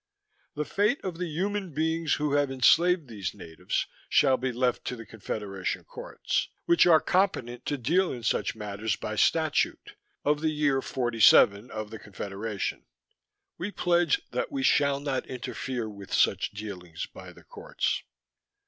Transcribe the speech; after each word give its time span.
The 0.55 0.65
fate 0.65 0.99
of 1.03 1.19
the 1.19 1.27
human 1.27 1.75
beings 1.75 2.15
who 2.15 2.33
have 2.33 2.49
enslaved 2.49 3.07
these 3.07 3.35
natives 3.35 3.85
shall 4.09 4.35
be 4.35 4.51
left 4.51 4.83
to 4.85 4.95
the 4.95 5.05
Confederation 5.05 5.83
Courts, 5.83 6.49
which 6.65 6.87
are 6.87 6.99
competent 6.99 7.67
to 7.67 7.77
deal 7.77 8.11
in 8.11 8.23
such 8.23 8.55
matters 8.55 8.95
by 8.95 9.15
statute 9.15 9.93
of 10.25 10.41
the 10.41 10.49
year 10.49 10.81
forty 10.81 11.19
seven 11.19 11.69
of 11.69 11.91
the 11.91 11.99
Confederation. 11.99 12.87
We 13.59 13.69
pledge 13.69 14.21
that 14.31 14.51
We 14.51 14.63
shall 14.63 14.99
not 14.99 15.27
interfere 15.27 15.87
with 15.87 16.11
such 16.15 16.49
dealings 16.49 17.05
by 17.05 17.31
the 17.31 17.43
Courts. 17.43 18.01